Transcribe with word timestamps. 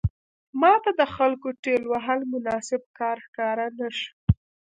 ماته 0.61 0.91
د 0.99 1.01
خلکو 1.15 1.47
ټېل 1.63 1.83
وهل 1.91 2.19
مناسب 2.33 2.81
کار 2.99 3.17
ښکاره 3.25 3.67
نه 3.79 3.87
شو. 3.97 4.09